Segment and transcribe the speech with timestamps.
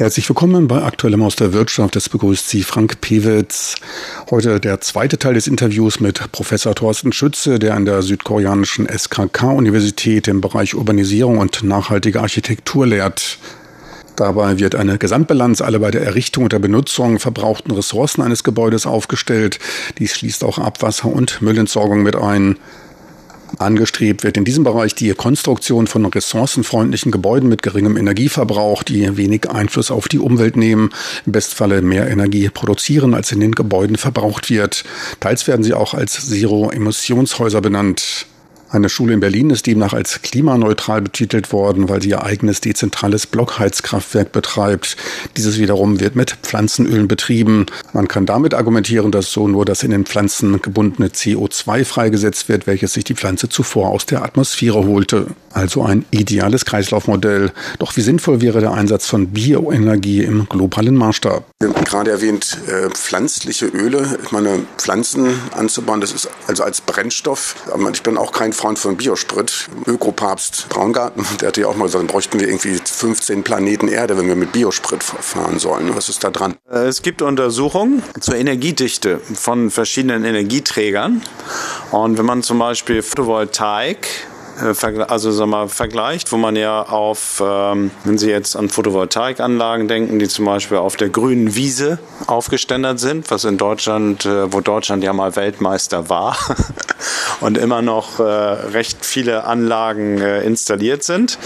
[0.00, 1.94] Herzlich willkommen bei Aktuellem aus der Wirtschaft.
[1.94, 3.74] Es begrüßt Sie Frank Pewitz.
[4.30, 10.26] Heute der zweite Teil des Interviews mit Professor Thorsten Schütze, der an der südkoreanischen SKK-Universität
[10.26, 13.36] im Bereich Urbanisierung und nachhaltige Architektur lehrt.
[14.16, 18.86] Dabei wird eine Gesamtbilanz aller bei der Errichtung und der Benutzung verbrauchten Ressourcen eines Gebäudes
[18.86, 19.58] aufgestellt.
[19.98, 22.56] Dies schließt auch Abwasser- und Müllentsorgung mit ein.
[23.60, 29.50] Angestrebt wird in diesem Bereich die Konstruktion von ressourcenfreundlichen Gebäuden mit geringem Energieverbrauch, die wenig
[29.50, 30.90] Einfluss auf die Umwelt nehmen,
[31.26, 34.84] im Bestfalle mehr Energie produzieren, als in den Gebäuden verbraucht wird.
[35.20, 38.26] Teils werden sie auch als Zero-Emissionshäuser benannt.
[38.72, 43.26] Eine Schule in Berlin ist demnach als klimaneutral betitelt worden, weil sie ihr eigenes dezentrales
[43.26, 44.96] Blockheizkraftwerk betreibt.
[45.36, 47.66] Dieses wiederum wird mit Pflanzenölen betrieben.
[47.92, 52.68] Man kann damit argumentieren, dass so nur das in den Pflanzen gebundene CO2 freigesetzt wird,
[52.68, 55.26] welches sich die Pflanze zuvor aus der Atmosphäre holte.
[55.52, 57.50] Also ein ideales Kreislaufmodell.
[57.80, 61.44] Doch wie sinnvoll wäre der Einsatz von Bioenergie im globalen Maßstab?
[61.58, 64.16] Wir haben gerade erwähnt, äh, pflanzliche Öle.
[64.22, 67.56] Ich meine, Pflanzen anzubauen, das ist also als Brennstoff.
[67.92, 69.70] Ich bin auch kein Freund von Biosprit.
[69.86, 74.28] Ökopapst Braungarten, der hatte ja auch mal gesagt, bräuchten wir irgendwie 15 Planeten Erde, wenn
[74.28, 75.96] wir mit Biosprit fahren sollen.
[75.96, 76.56] Was ist da dran?
[76.70, 81.22] Äh, es gibt Untersuchungen zur Energiedichte von verschiedenen Energieträgern.
[81.90, 84.06] Und wenn man zum Beispiel Photovoltaik
[84.60, 90.18] also sag mal, vergleicht, wo man ja auf, ähm, wenn Sie jetzt an Photovoltaikanlagen denken,
[90.18, 95.02] die zum Beispiel auf der grünen Wiese aufgeständert sind, was in Deutschland, äh, wo Deutschland
[95.02, 96.36] ja mal Weltmeister war
[97.40, 101.38] und immer noch äh, recht viele Anlagen äh, installiert sind,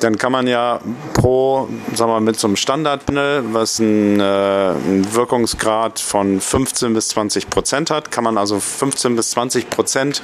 [0.00, 0.80] dann kann man ja
[1.14, 7.50] pro, sag mal, mit so einem Standardpanel, was äh, einen Wirkungsgrad von 15 bis 20
[7.50, 10.22] Prozent hat, kann man also 15 bis 20 Prozent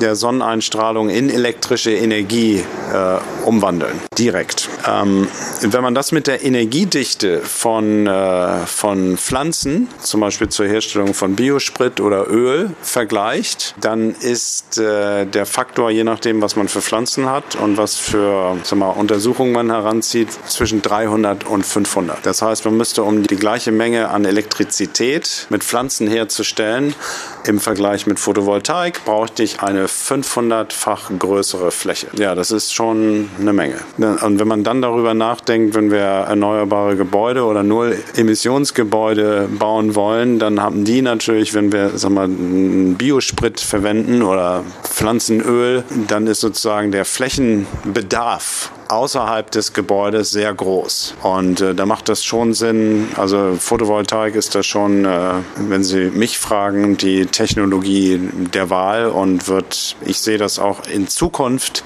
[0.00, 4.68] der Sonneneinstrahlung in elektrische elektrische Energie äh, umwandeln, direkt.
[4.86, 5.28] Ähm,
[5.60, 11.34] wenn man das mit der Energiedichte von, äh, von Pflanzen, zum Beispiel zur Herstellung von
[11.34, 17.28] Biosprit oder Öl, vergleicht, dann ist äh, der Faktor, je nachdem, was man für Pflanzen
[17.28, 22.24] hat und was für mal, Untersuchungen man heranzieht, zwischen 300 und 500.
[22.24, 26.94] Das heißt, man müsste, um die gleiche Menge an Elektrizität mit Pflanzen herzustellen,
[27.44, 32.08] im Vergleich mit Photovoltaik, brauchte ich eine 500-fach größere Fläche.
[32.18, 33.76] Ja, das ist schon eine Menge.
[33.96, 40.60] Und wenn man dann darüber nachdenkt, wenn wir erneuerbare Gebäude oder Null-Emissionsgebäude bauen wollen, dann
[40.60, 47.04] haben die natürlich, wenn wir sag mal, Biosprit verwenden oder Pflanzenöl, dann ist sozusagen der
[47.04, 51.14] Flächenbedarf außerhalb des Gebäudes sehr groß.
[51.22, 53.08] Und äh, da macht das schon Sinn.
[53.16, 58.20] Also Photovoltaik ist da schon, äh, wenn Sie mich fragen, die Technologie
[58.54, 61.84] der Wahl und wird, ich sehe das auch in Zukunft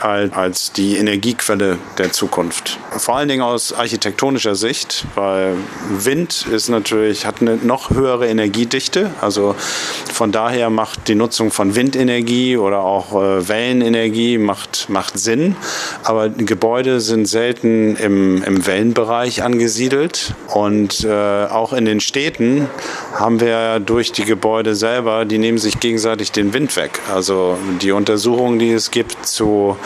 [0.00, 2.78] als, als die Energiequelle der Zukunft.
[2.96, 5.56] Vor allen Dingen aus architektonischer Sicht, weil
[5.90, 9.10] Wind ist natürlich, hat eine noch höhere Energiedichte.
[9.20, 9.54] Also
[10.12, 15.56] von daher macht die Nutzung von Windenergie oder auch äh, Wellenenergie macht, macht Sinn.
[16.04, 22.68] Aber Gebäude sind selten im, im Wellenbereich angesiedelt und äh, auch in den Städten
[23.14, 27.00] haben wir durch die Gebäude selber, die nehmen sich gegenseitig den Wind weg.
[27.12, 29.76] Also die Untersuchungen, die es gibt zu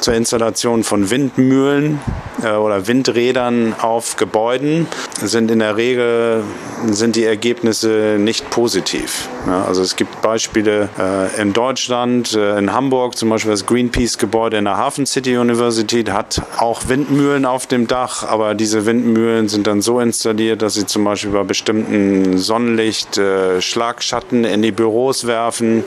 [0.00, 2.00] zur Installation von Windmühlen
[2.42, 4.86] äh, oder Windrädern auf Gebäuden
[5.20, 6.42] sind in der Regel
[6.86, 9.28] sind die Ergebnisse nicht positiv.
[9.46, 14.58] Ja, also es gibt Beispiele äh, in Deutschland, äh, in Hamburg zum Beispiel das Greenpeace-Gebäude
[14.58, 19.66] in der Hafen City University hat auch Windmühlen auf dem Dach, aber diese Windmühlen sind
[19.66, 25.26] dann so installiert, dass sie zum Beispiel bei bestimmten Sonnenlicht äh, Schlagschatten in die Büros
[25.26, 25.84] werfen.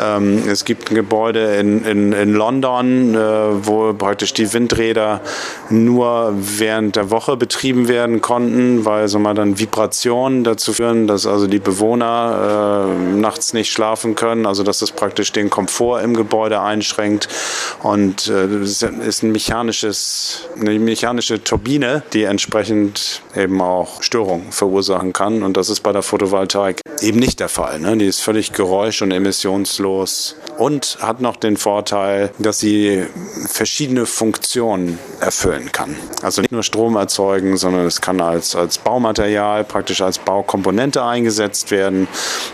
[0.00, 3.18] Ähm, es gibt ein Gebäude in, in, in London, äh,
[3.62, 5.20] wo praktisch die Windräder
[5.70, 11.26] nur während der Woche betrieben werden konnten, weil so mal dann Vibrationen dazu führen, dass
[11.26, 16.14] also die Bewohner äh, nachts nicht schlafen können, also dass das praktisch den Komfort im
[16.14, 17.28] Gebäude einschränkt
[17.82, 25.12] und äh, das ist ein mechanisches, eine mechanische Turbine, die entsprechend eben auch Störungen verursachen
[25.12, 27.80] kann und das ist bei der Photovoltaik eben nicht der Fall.
[27.80, 27.96] Ne?
[27.96, 33.04] Die ist völlig geräusch- und emissionslos und hat noch den Vorteil, dass sie
[33.46, 35.96] verschiedene Funktionen erfüllen kann.
[36.22, 41.70] Also nicht nur Strom erzeugen, sondern es kann als, als Baumaterial, praktisch als Baukomponente eingesetzt
[41.70, 42.08] werden.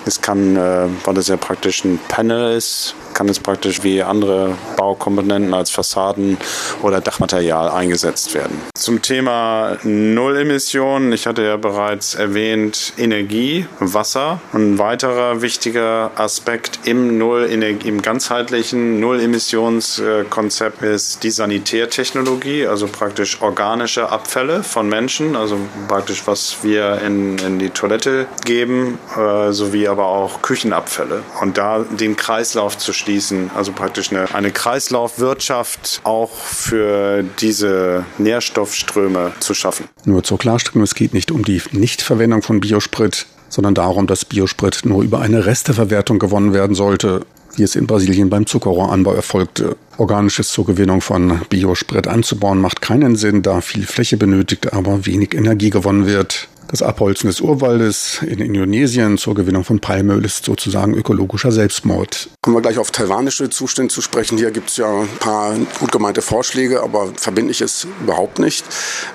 [0.06, 4.56] Es kann, äh, weil es ja praktisch ein Panel ist, kann es praktisch wie andere
[4.76, 6.38] Baukomponenten als Fassaden
[6.82, 8.62] oder Dachmaterial eingesetzt werden.
[8.74, 14.40] Zum Thema Nullemissionen, ich hatte ja bereits erwähnt, Energie, Wasser.
[14.52, 24.10] Ein weiterer wichtiger Aspekt im Null im ganzheitlichen Null-Emissionskonzept ist die Sanitärtechnologie, also praktisch organische
[24.10, 30.06] Abfälle von Menschen, also praktisch was wir in, in die Toilette geben, äh, sowie aber
[30.06, 31.24] auch Küchenabfälle.
[31.40, 39.32] Und da den Kreislauf zu schließen, also praktisch eine, eine Kreislaufwirtschaft auch für diese Nährstoffströme
[39.40, 39.88] zu schaffen.
[40.04, 44.82] Nur zur Klarstellung, es geht nicht um die Nichtverwendung von Biosprit, sondern darum, dass Biosprit
[44.84, 47.24] nur über eine Resteverwertung gewonnen werden sollte,
[47.56, 49.78] wie es in Brasilien beim Zuckerrohranbau erfolgte.
[49.96, 55.34] Organisches zur Gewinnung von Biosprit anzubauen macht keinen Sinn, da viel Fläche benötigt, aber wenig
[55.34, 56.48] Energie gewonnen wird.
[56.70, 62.28] Das Abholzen des Urwaldes in Indonesien zur Gewinnung von Palmöl ist sozusagen ökologischer Selbstmord.
[62.42, 64.36] Kommen wir gleich auf taiwanische Zustände zu sprechen.
[64.36, 68.66] Hier gibt es ja ein paar gut gemeinte Vorschläge, aber verbindlich ist überhaupt nicht.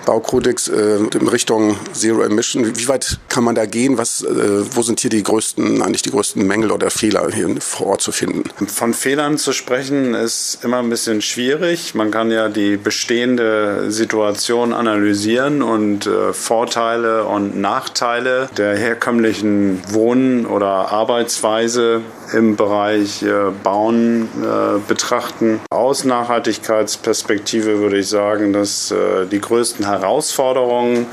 [0.07, 2.75] Baukodex äh, in Richtung Zero Emission.
[2.75, 3.99] Wie weit kann man da gehen?
[3.99, 7.85] Was, äh, wo sind hier die größten, eigentlich die größten Mängel oder Fehler hier vor
[7.85, 8.45] Ort zu finden?
[8.65, 11.93] Von Fehlern zu sprechen ist immer ein bisschen schwierig.
[11.93, 19.81] Man kann ja die bestehende Situation analysieren und äh, Vorteile und und Nachteile der herkömmlichen
[19.89, 22.01] Wohn- oder Arbeitsweise
[22.31, 25.59] im Bereich äh, Bauen äh, betrachten.
[25.69, 31.05] Aus Nachhaltigkeitsperspektive würde ich sagen, dass äh, die größten Herausforderungen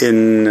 [0.00, 0.48] in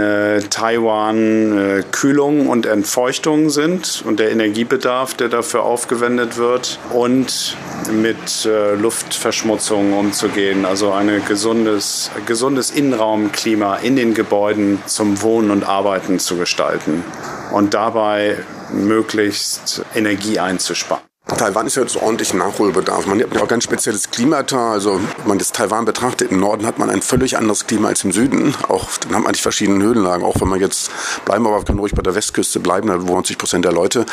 [0.49, 7.55] Taiwan Kühlung und Entfeuchtung sind und der Energiebedarf, der dafür aufgewendet wird und
[7.91, 8.47] mit
[8.79, 16.37] Luftverschmutzung umzugehen, also ein gesundes, gesundes Innenraumklima in den Gebäuden zum Wohnen und Arbeiten zu
[16.37, 17.03] gestalten
[17.51, 18.37] und dabei
[18.71, 21.06] möglichst Energie einzusparen.
[21.35, 23.05] Taiwan ist ja jetzt ordentlich Nachholbedarf.
[23.05, 24.71] Man hat ja auch ganz spezielles Klimata.
[24.71, 28.03] Also, wenn man das Taiwan betrachtet, im Norden hat man ein völlig anderes Klima als
[28.03, 28.55] im Süden.
[28.69, 30.25] Auch, dann hat man die verschiedenen Höhenlagen.
[30.25, 30.89] Auch wenn man jetzt
[31.25, 33.99] bleiben, aber können ruhig bei der Westküste bleiben, da wohnen 90 Prozent der Leute.
[33.99, 34.05] Ja.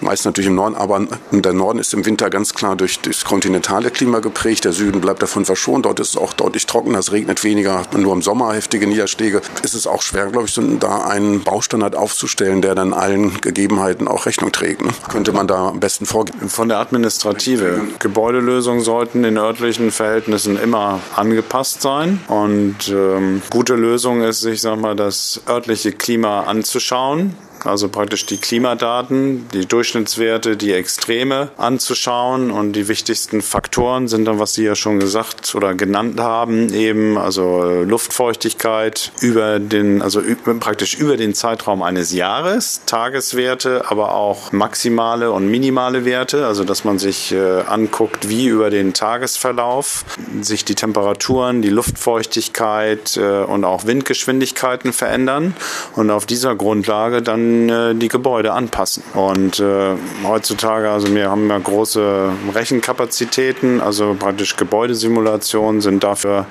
[0.00, 3.24] Die meisten natürlich im Norden, aber der Norden ist im Winter ganz klar durch das
[3.24, 4.64] kontinentale Klima geprägt.
[4.64, 5.86] Der Süden bleibt davon verschont.
[5.86, 8.86] Dort ist es auch deutlich trockener, es regnet weniger, hat man nur im Sommer heftige
[8.86, 9.40] Niederschläge.
[9.62, 14.26] Ist es auch schwer, glaube ich, da einen Baustandard aufzustellen, der dann allen Gegebenheiten auch
[14.26, 14.82] Rechnung trägt.
[14.82, 14.90] Ne?
[15.08, 17.82] Könnte man da am besten vorgehen von der Administrative.
[18.00, 22.18] Gebäudelösungen sollten in örtlichen Verhältnissen immer angepasst sein.
[22.26, 28.38] Und ähm, gute Lösung ist, ich sag mal, das örtliche Klima anzuschauen also praktisch die
[28.38, 32.50] Klimadaten, die Durchschnittswerte, die Extreme anzuschauen.
[32.50, 37.18] Und die wichtigsten Faktoren sind dann, was Sie ja schon gesagt oder genannt haben, eben
[37.18, 40.22] also äh, Luftfeuchtigkeit über den, also
[40.60, 46.84] praktisch über den Zeitraum eines Jahres, Tageswerte, aber auch maximale und minimale Werte, also dass
[46.84, 50.04] man sich äh, anguckt, wie über den Tagesverlauf
[50.40, 55.54] sich die Temperaturen, die Luftfeuchtigkeit äh, und auch Windgeschwindigkeiten verändern.
[55.96, 59.02] Und auf dieser Grundlage dann äh, die Gebäude anpassen.
[59.14, 66.46] Und äh, heutzutage, also wir haben ja große Rechenkapazitäten, also praktisch Gebäudesimulationen sind dafür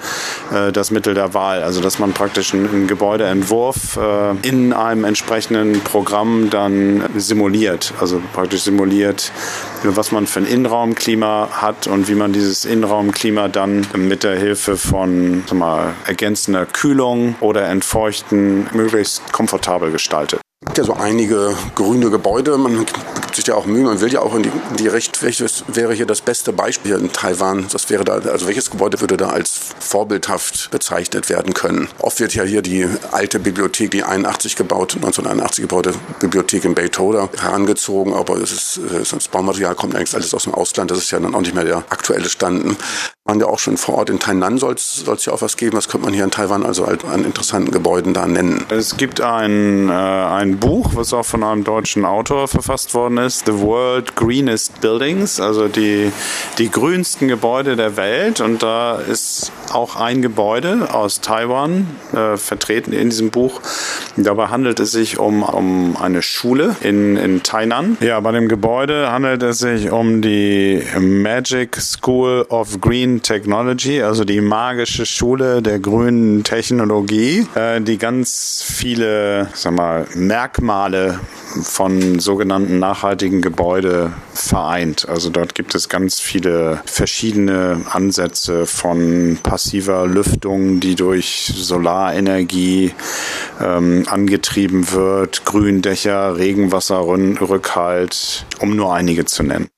[0.53, 1.63] äh, das Mittel der Wahl.
[1.63, 7.93] Also dass man praktisch einen, einen Gebäudeentwurf äh, in einem entsprechenden Programm dann simuliert.
[7.99, 9.31] Also praktisch simuliert,
[9.83, 14.77] was man für ein Innenraumklima hat und wie man dieses Innenraumklima dann mit der Hilfe
[14.77, 20.39] von mal, ergänzender Kühlung oder Entfeuchten möglichst komfortabel gestaltet.
[20.59, 22.57] Es gibt ja so einige grüne Gebäude.
[22.57, 22.83] Man
[23.27, 23.83] gibt sich ja auch Mühe.
[23.83, 25.21] Man will ja auch in die, in die Recht.
[25.21, 27.67] Welches wäre hier das beste Beispiel in Taiwan?
[27.71, 31.89] Das wäre da, also welches Gebäude würde da als vorbildhaft bezeichnet werden können?
[31.99, 37.29] Oft wird ja hier die alte Bibliothek, die 81 gebaut, 1981 gebaute Bibliothek in Beitoda
[37.37, 38.13] herangezogen.
[38.13, 38.79] Aber das, ist,
[39.11, 40.89] das Baumaterial kommt eigentlich alles aus dem Ausland.
[40.89, 42.77] Das ist ja dann auch nicht mehr der aktuelle Stand
[43.27, 45.75] waren ja auch schon vor Ort in Tainan, soll es ja auch was geben.
[45.77, 48.65] Was könnte man hier in Taiwan also an interessanten Gebäuden da nennen?
[48.69, 53.26] Es gibt ein, äh, ein Buch, was auch von einem deutschen Autor verfasst worden ist,
[53.29, 56.11] The World Greenest Buildings, also die,
[56.57, 58.41] die grünsten Gebäude der Welt.
[58.41, 63.61] Und da ist auch ein Gebäude aus Taiwan äh, vertreten in diesem Buch.
[64.15, 67.97] Dabei handelt es sich um, um eine Schule in, in Tainan.
[67.99, 74.23] Ja, bei dem Gebäude handelt es sich um die Magic School of Green Technology, also
[74.23, 81.19] die magische Schule der grünen Technologie, äh, die ganz viele sag mal, Merkmale
[81.63, 85.07] von sogenannten nachhaltigen Gebäude vereint.
[85.07, 92.91] Also dort gibt es ganz viele verschiedene Ansätze von passiver Lüftung, die durch Solarenergie
[93.61, 99.69] ähm, angetrieben wird, Gründächer, Regenwasserrückhalt, um nur einige zu nennen.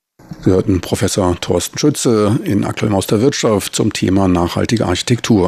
[0.41, 5.38] Sie hörten Professor Thorsten Schütze in Aktuell aus der Wirtschaft zum Thema nachhaltige Architektur.